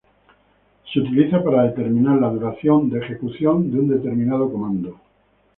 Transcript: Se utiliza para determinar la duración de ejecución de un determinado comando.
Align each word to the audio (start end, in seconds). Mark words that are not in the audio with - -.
Se 0.91 0.99
utiliza 0.99 1.43
para 1.43 1.61
determinar 1.61 2.19
la 2.19 2.29
duración 2.31 2.89
de 2.89 3.01
ejecución 3.05 3.71
de 3.71 3.79
un 3.81 3.87
determinado 3.87 4.51
comando. 4.51 4.99